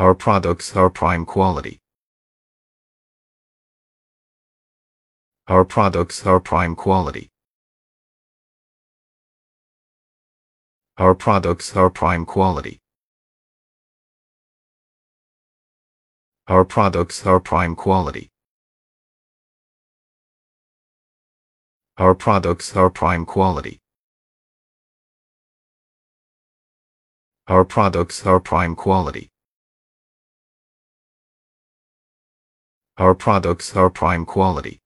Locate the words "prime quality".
0.88-1.78, 6.40-7.28, 11.90-12.78, 17.38-18.30, 22.88-23.78, 28.40-29.29, 33.88-34.79